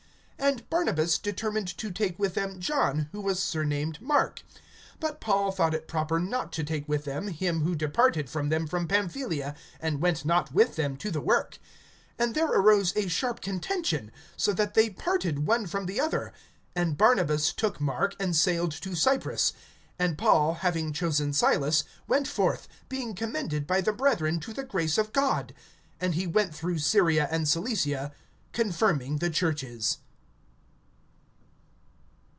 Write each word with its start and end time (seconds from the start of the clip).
(37)And 0.41 0.67
Barnabas 0.71 1.19
determined 1.19 1.67
to 1.77 1.91
take 1.91 2.17
with 2.17 2.33
them 2.33 2.59
John, 2.59 3.07
who 3.11 3.21
was 3.21 3.39
surnamed 3.41 4.01
Mark. 4.01 4.41
(38)But 4.99 5.19
Paul 5.19 5.51
thought 5.51 5.75
it 5.75 5.87
proper 5.87 6.19
not 6.19 6.51
to 6.53 6.63
take 6.63 6.89
with 6.89 7.05
them 7.05 7.27
him 7.27 7.61
who 7.61 7.75
departed 7.75 8.27
from 8.27 8.49
them 8.49 8.65
from 8.65 8.87
Pamphylia, 8.87 9.55
and 9.79 10.01
went 10.01 10.25
not 10.25 10.51
with 10.51 10.75
them 10.77 10.97
to 10.97 11.11
the 11.11 11.21
work. 11.21 11.59
(39)And 12.19 12.33
there 12.33 12.47
arose 12.51 12.91
a 12.97 13.07
sharp 13.07 13.39
contention, 13.39 14.11
so 14.35 14.51
that 14.53 14.73
they 14.73 14.89
parted 14.89 15.45
one 15.45 15.67
from 15.67 15.85
the 15.85 15.99
other, 16.01 16.33
and 16.75 16.97
Barnabas 16.97 17.53
took 17.53 17.79
Mark, 17.79 18.15
and 18.19 18.35
sailed 18.35 18.71
to 18.71 18.95
Cyprus. 18.95 19.53
(40)And 19.99 20.17
Paul, 20.17 20.53
having 20.55 20.91
chosen 20.91 21.33
Silas, 21.33 21.83
went 22.07 22.27
forth, 22.27 22.67
being 22.89 23.13
commended 23.13 23.67
by 23.67 23.79
the 23.79 23.93
brethren 23.93 24.39
to 24.41 24.53
the 24.53 24.63
grace 24.65 24.97
of 24.97 25.13
God. 25.13 25.53
(41)And 26.01 26.13
he 26.13 26.25
went 26.27 26.53
through 26.55 26.79
Syria 26.79 27.27
and 27.31 27.47
Cilicia, 27.47 28.11
confirming 28.53 29.17
the 29.19 29.29
churches. 29.29 29.99